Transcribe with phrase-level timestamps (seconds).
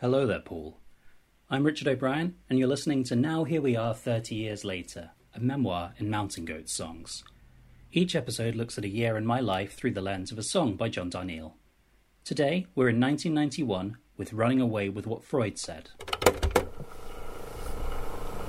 [0.00, 0.78] Hello there, Paul.
[1.50, 5.40] I'm Richard O'Brien, and you're listening to Now Here We Are 30 Years Later, a
[5.40, 7.24] memoir in Mountain Goat songs.
[7.90, 10.76] Each episode looks at a year in my life through the lens of a song
[10.76, 11.54] by John Darnielle.
[12.22, 15.90] Today, we're in 1991 with Running Away with What Freud Said.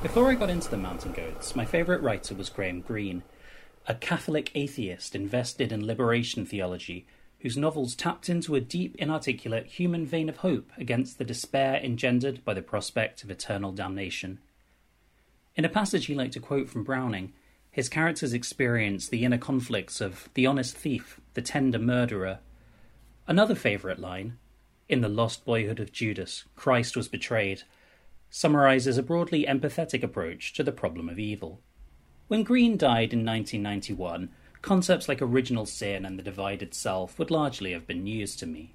[0.03, 3.23] Before I got into the Mountain Goats, my favourite writer was Graham Greene,
[3.87, 7.07] a Catholic atheist invested in liberation theology
[7.39, 12.43] whose novels tapped into a deep, inarticulate human vein of hope against the despair engendered
[12.43, 14.39] by the prospect of eternal damnation.
[15.55, 17.33] In a passage he liked to quote from Browning,
[17.71, 22.39] his characters experience the inner conflicts of the honest thief, the tender murderer.
[23.27, 24.37] Another favourite line,
[24.89, 27.61] in The Lost Boyhood of Judas, Christ was betrayed,
[28.29, 31.61] summarizes a broadly empathetic approach to the problem of evil.
[32.27, 34.29] When Greene died in 1991,
[34.61, 38.73] concepts like original sin and the divided self would largely have been news to me.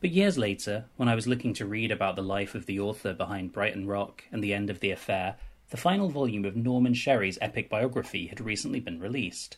[0.00, 3.12] But years later, when I was looking to read about the life of the author
[3.12, 5.36] behind Brighton Rock and the end of the affair,
[5.70, 9.56] the final volume of Norman Sherry's epic biography had recently been released.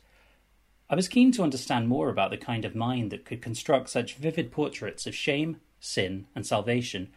[0.89, 4.17] I was keen to understand more about the kind of mind that could construct such
[4.17, 7.11] vivid portraits of shame, sin, and salvation,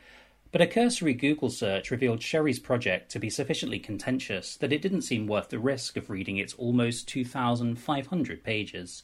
[0.53, 5.01] but a cursory Google search revealed Sherry's project to be sufficiently contentious that it didn't
[5.01, 9.01] seem worth the risk of reading its almost 2,500 pages.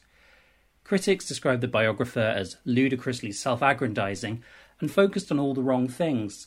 [0.84, 4.44] Critics described the biographer as ludicrously self aggrandizing
[4.78, 6.46] and focused on all the wrong things,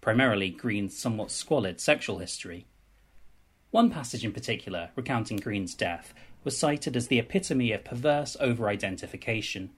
[0.00, 2.66] primarily Greene's somewhat squalid sexual history.
[3.72, 8.68] One passage in particular, recounting Greene's death, was cited as the epitome of perverse over
[8.68, 9.70] identification.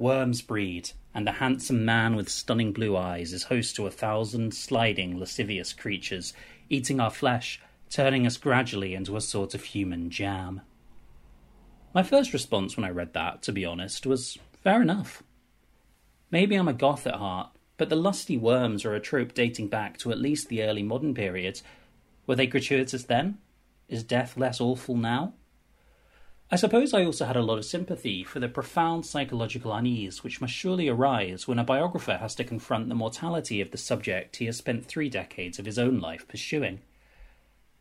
[0.00, 4.54] Worms breed, and the handsome man with stunning blue eyes is host to a thousand
[4.54, 6.32] sliding, lascivious creatures,
[6.70, 10.62] eating our flesh, turning us gradually into a sort of human jam.
[11.92, 15.22] My first response when I read that, to be honest, was fair enough.
[16.30, 19.98] Maybe I'm a goth at heart, but the lusty worms are a trope dating back
[19.98, 21.60] to at least the early modern period.
[22.26, 23.36] Were they gratuitous then?
[23.86, 25.34] Is death less awful now?
[26.52, 30.40] I suppose I also had a lot of sympathy for the profound psychological unease which
[30.40, 34.46] must surely arise when a biographer has to confront the mortality of the subject he
[34.46, 36.80] has spent three decades of his own life pursuing.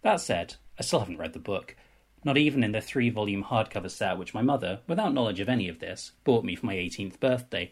[0.04, 1.76] That said, I still haven't read the book,
[2.24, 5.68] not even in the three volume hardcover set which my mother, without knowledge of any
[5.68, 7.72] of this, bought me for my 18th birthday,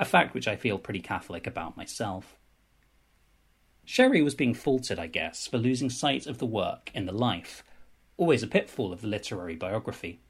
[0.00, 2.36] a fact which I feel pretty Catholic about myself.
[3.84, 7.62] Sherry was being faulted, I guess, for losing sight of the work in the life,
[8.16, 10.20] always a pitfall of the literary biography.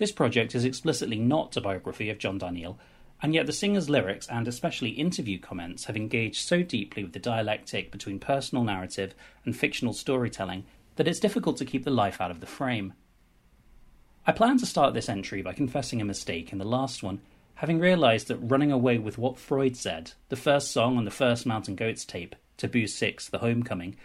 [0.00, 2.78] This project is explicitly not a biography of John Darnielle,
[3.20, 7.18] and yet the singer's lyrics and especially interview comments have engaged so deeply with the
[7.18, 10.64] dialectic between personal narrative and fictional storytelling
[10.96, 12.94] that it's difficult to keep the life out of the frame.
[14.26, 17.20] I plan to start this entry by confessing a mistake in the last one,
[17.56, 21.44] having realised that running away with what Freud said, the first song on the first
[21.44, 23.96] Mountain Goats tape, Taboo 6 The Homecoming,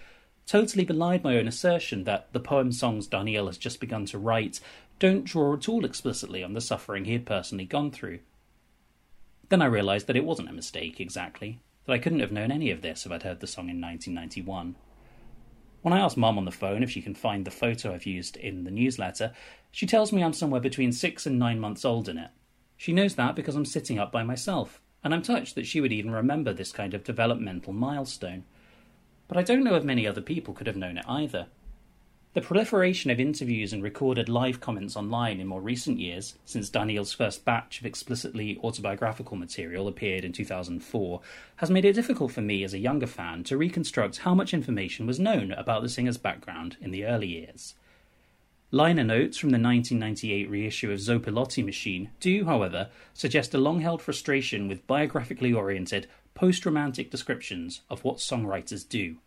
[0.46, 4.60] totally belied my own assertion that the poem songs Darnielle has just begun to write
[5.00, 8.20] don't draw at all explicitly on the suffering he had personally gone through.
[9.50, 12.72] Then I realised that it wasn't a mistake exactly, that I couldn't have known any
[12.72, 14.76] of this if I'd heard the song in 1991.
[15.82, 18.38] When I ask Mum on the phone if she can find the photo I've used
[18.38, 19.34] in the newsletter,
[19.72, 22.32] she tells me I'm somewhere between six and nine months old in it.
[22.78, 25.92] She knows that because I'm sitting up by myself, and I'm touched that she would
[25.92, 28.46] even remember this kind of developmental milestone.
[29.28, 31.48] But I don't know if many other people could have known it either.
[32.36, 37.14] The proliferation of interviews and recorded live comments online in more recent years, since Darnielle's
[37.14, 41.22] first batch of explicitly autobiographical material appeared in 2004,
[41.56, 45.08] has made it difficult for me as a younger fan to reconstruct how much information
[45.08, 47.76] was known about the singer's background in the early years.
[48.70, 54.02] Liner notes from the 1998 reissue of Zopilote Machine do, however, suggest a long held
[54.02, 59.20] frustration with biographically oriented, post romantic descriptions of what songwriters do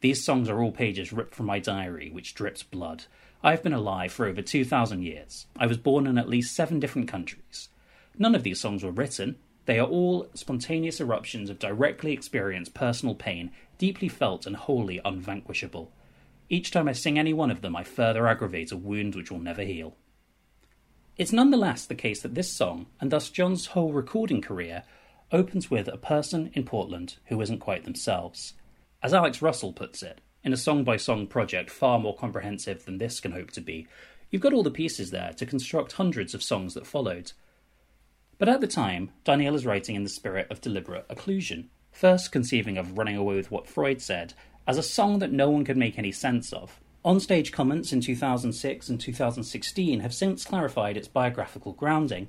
[0.00, 3.04] these songs are all pages ripped from my diary, which drips blood.
[3.42, 5.46] I have been alive for over 2,000 years.
[5.56, 7.68] I was born in at least seven different countries.
[8.18, 9.36] None of these songs were written.
[9.66, 15.92] They are all spontaneous eruptions of directly experienced personal pain, deeply felt and wholly unvanquishable.
[16.48, 19.38] Each time I sing any one of them, I further aggravate a wound which will
[19.38, 19.96] never heal.
[21.16, 24.84] It's nonetheless the case that this song, and thus John's whole recording career,
[25.30, 28.54] opens with a person in Portland who isn't quite themselves.
[29.02, 32.98] As Alex Russell puts it, in a song by song project far more comprehensive than
[32.98, 33.86] this can hope to be,
[34.30, 37.32] you've got all the pieces there to construct hundreds of songs that followed.
[38.36, 42.76] But at the time, Darnielle is writing in the spirit of deliberate occlusion, first conceiving
[42.76, 44.34] of Running Away with What Freud Said
[44.66, 46.78] as a song that no one could make any sense of.
[47.02, 52.28] On-stage comments in 2006 and 2016 have since clarified its biographical grounding.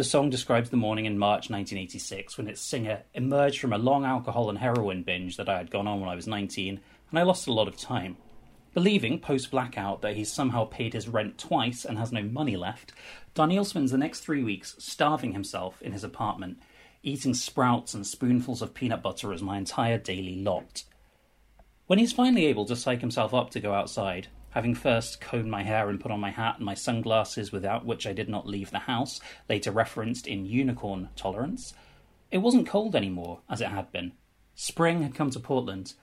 [0.00, 4.06] The song describes the morning in March 1986 when its singer emerged from a long
[4.06, 6.80] alcohol and heroin binge that I had gone on when I was 19,
[7.10, 8.16] and I lost a lot of time.
[8.72, 12.94] Believing post blackout that he's somehow paid his rent twice and has no money left,
[13.34, 16.56] Darnielle spends the next three weeks starving himself in his apartment,
[17.02, 20.84] eating sprouts and spoonfuls of peanut butter as my entire daily lot.
[21.88, 25.62] When he's finally able to psych himself up to go outside, having first combed my
[25.62, 28.70] hair and put on my hat and my sunglasses without which I did not leave
[28.70, 31.74] the house, later referenced in Unicorn Tolerance,
[32.30, 34.12] it wasn't cold anymore, as it had been.
[34.54, 35.94] Spring had come to Portland.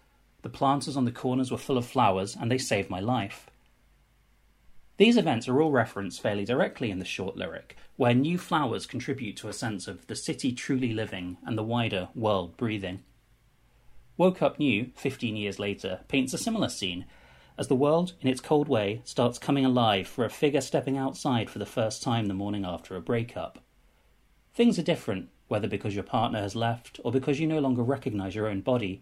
[0.41, 3.49] The planters on the corners were full of flowers, and they saved my life.
[4.97, 9.37] These events are all referenced fairly directly in the short lyric, where new flowers contribute
[9.37, 13.03] to a sense of the city truly living and the wider world breathing.
[14.17, 17.05] Woke Up New, 15 years later, paints a similar scene,
[17.57, 21.49] as the world, in its cold way, starts coming alive for a figure stepping outside
[21.49, 23.59] for the first time the morning after a breakup.
[24.53, 28.35] Things are different, whether because your partner has left or because you no longer recognize
[28.35, 29.01] your own body.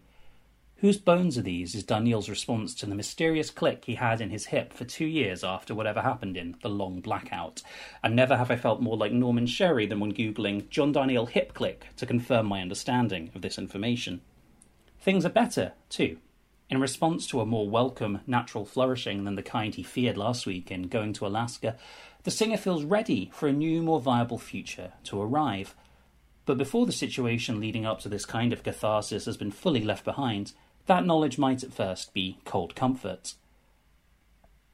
[0.79, 1.73] Whose bones are these?
[1.73, 5.43] is Darnielle's response to the mysterious click he had in his hip for two years
[5.43, 7.61] after whatever happened in the long blackout.
[8.03, 11.53] And never have I felt more like Norman Sherry than when Googling John Daniel hip
[11.53, 14.21] click to confirm my understanding of this information.
[14.99, 16.17] Things are better, too.
[16.67, 20.71] In response to a more welcome natural flourishing than the kind he feared last week
[20.71, 21.77] in going to Alaska,
[22.23, 25.75] the singer feels ready for a new, more viable future to arrive.
[26.45, 30.03] But before the situation leading up to this kind of catharsis has been fully left
[30.03, 30.53] behind,
[30.87, 33.35] that knowledge might at first be cold comfort.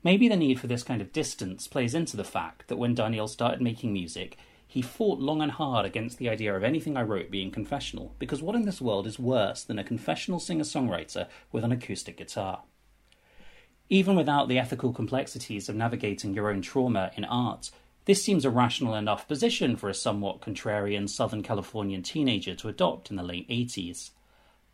[0.03, 3.29] Maybe the need for this kind of distance plays into the fact that when Darnielle
[3.29, 4.37] started making music,
[4.71, 8.41] he fought long and hard against the idea of anything I wrote being confessional, because
[8.41, 12.61] what in this world is worse than a confessional singer songwriter with an acoustic guitar?
[13.89, 17.69] Even without the ethical complexities of navigating your own trauma in art,
[18.05, 23.09] this seems a rational enough position for a somewhat contrarian Southern Californian teenager to adopt
[23.09, 24.11] in the late 80s.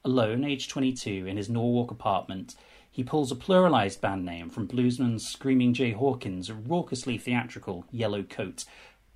[0.05, 2.53] Alone, aged 22, in his Norwalk apartment,
[2.91, 8.63] he pulls a pluralized band name from bluesman Screaming Jay Hawkins' raucously theatrical Yellow Coat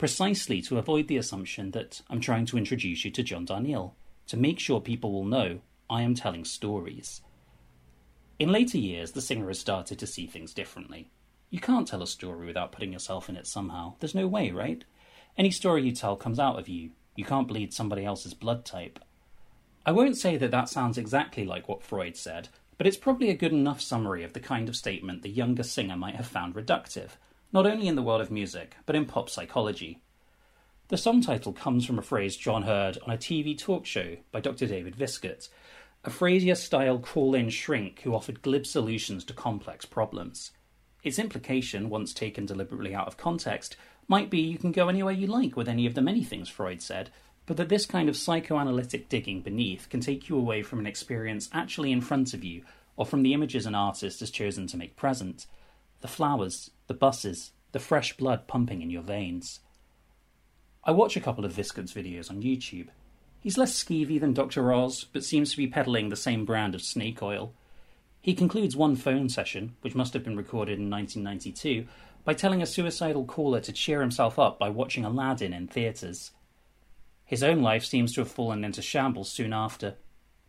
[0.01, 3.91] precisely to avoid the assumption that I'm trying to introduce you to John Darnielle,
[4.29, 5.59] to make sure people will know
[5.91, 7.21] I am telling stories.
[8.39, 11.11] In later years, the singer has started to see things differently.
[11.51, 13.93] You can't tell a story without putting yourself in it somehow.
[13.99, 14.83] There's no way, right?
[15.37, 16.89] Any story you tell comes out of you.
[17.15, 18.97] You can't bleed somebody else's blood type.
[19.85, 22.49] I won't say that that sounds exactly like what Freud said,
[22.79, 25.95] but it's probably a good enough summary of the kind of statement the younger singer
[25.95, 27.17] might have found reductive
[27.53, 29.99] not only in the world of music, but in pop psychology.
[30.87, 34.39] The song title comes from a phrase John heard on a TV talk show by
[34.39, 34.67] Dr.
[34.67, 35.49] David Viscott,
[36.03, 40.51] a Frasier style call in shrink who offered glib solutions to complex problems.
[41.03, 43.75] Its implication, once taken deliberately out of context,
[44.07, 46.81] might be you can go anywhere you like with any of the many things Freud
[46.81, 47.09] said,
[47.45, 51.49] but that this kind of psychoanalytic digging beneath can take you away from an experience
[51.53, 52.63] actually in front of you,
[52.95, 55.47] or from the images an artist has chosen to make present
[56.01, 59.59] the flowers, the buses, the fresh blood pumping in your veins.
[60.83, 62.87] I watch a couple of Viscott's videos on YouTube.
[63.39, 64.73] He's less skeevy than Dr.
[64.73, 67.53] Oz, but seems to be peddling the same brand of snake oil.
[68.21, 71.87] He concludes one phone session, which must have been recorded in 1992,
[72.23, 76.31] by telling a suicidal caller to cheer himself up by watching Aladdin in theatres.
[77.25, 79.95] His own life seems to have fallen into shambles soon after.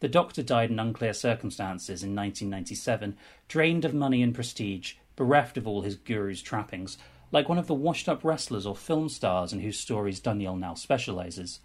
[0.00, 3.16] The doctor died in unclear circumstances in 1997,
[3.49, 6.99] drained of money and prestige, bereft of all his guru's trappings,
[7.31, 10.75] like one of the washed up wrestlers or film stars in whose stories Darnielle now
[10.75, 11.61] specializes.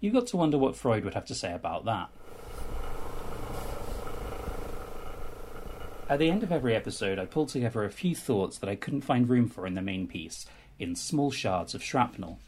[0.00, 2.10] You got to wonder what Freud would have to say about that.
[6.06, 9.00] At the end of every episode, I pull together a few thoughts that I couldn't
[9.00, 10.44] find room for in the main piece,
[10.78, 12.38] in small shards of shrapnel.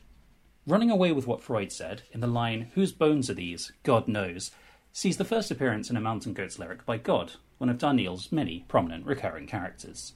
[0.67, 3.73] Running away with what Freud said, in the line, Whose bones are these?
[3.83, 4.51] God knows,
[4.97, 8.65] sees the first appearance in a Mountain Goats lyric by God, one of Darnielle's many
[8.67, 10.15] prominent recurring characters.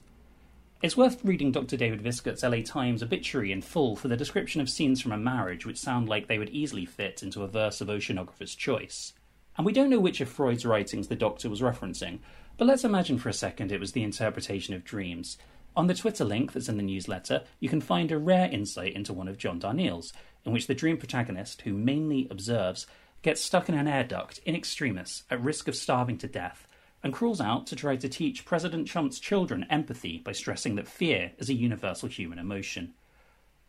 [0.81, 1.77] It's worth reading Dr.
[1.77, 5.67] David Viscott's LA Times obituary in full for the description of scenes from a marriage
[5.67, 9.13] which sound like they would easily fit into a verse of Oceanographer's Choice.
[9.55, 12.17] And we don't know which of Freud's writings the doctor was referencing,
[12.57, 15.37] but let's imagine for a second it was the interpretation of dreams.
[15.75, 19.13] On the Twitter link that's in the newsletter, you can find a rare insight into
[19.13, 20.11] one of John Darnielle's,
[20.43, 22.87] in which the dream protagonist, who mainly observes,
[23.21, 26.67] gets stuck in an air duct in extremis at risk of starving to death
[27.03, 31.31] and crawls out to try to teach President Trump's children empathy by stressing that fear
[31.37, 32.93] is a universal human emotion.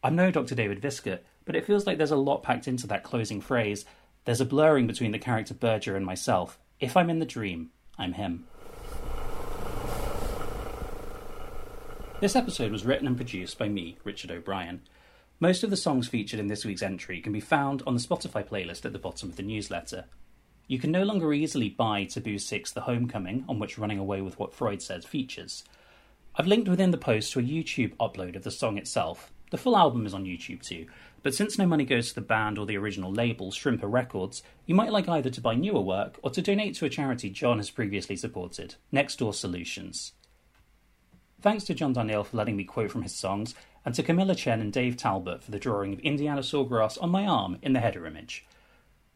[0.03, 0.55] I'm no Dr.
[0.55, 3.85] David Viscott, but it feels like there's a lot packed into that closing phrase.
[4.25, 6.59] There's a blurring between the character Berger and myself.
[6.81, 8.47] If I'm in the dream, I'm him.
[12.21, 14.83] This episode was written and produced by me, Richard O'Brien.
[15.41, 18.47] Most of the songs featured in this week's entry can be found on the Spotify
[18.47, 20.05] playlist at the bottom of the newsletter.
[20.69, 24.39] You can no longer easily buy Taboo 6 The Homecoming, on which Running Away with
[24.39, 25.65] What Freud Said features.
[26.37, 29.33] I've linked within the post to a YouTube upload of the song itself.
[29.51, 30.87] The full album is on YouTube too,
[31.23, 34.75] but since no money goes to the band or the original label, Shrimper Records, you
[34.75, 37.69] might like either to buy newer work or to donate to a charity John has
[37.69, 40.13] previously supported, Next Door Solutions.
[41.43, 44.61] Thanks to John Darnielle for letting me quote from his songs, and to Camilla Chen
[44.61, 48.07] and Dave Talbot for the drawing of Indiana sawgrass on my arm in the header
[48.07, 48.47] image.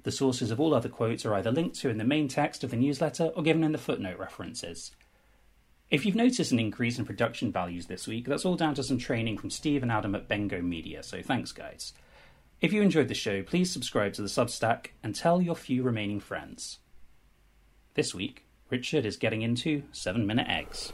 [0.02, 2.70] The sources of all other quotes are either linked to in the main text of
[2.70, 4.90] the newsletter or given in the footnote references.
[5.88, 8.98] If you've noticed an increase in production values this week, that's all down to some
[8.98, 11.92] training from Steve and Adam at Bengo Media, so thanks, guys.
[12.60, 16.18] If you enjoyed the show, please subscribe to the Substack and tell your few remaining
[16.18, 16.78] friends.
[17.94, 20.92] This week, Richard is getting into 7 Minute Eggs.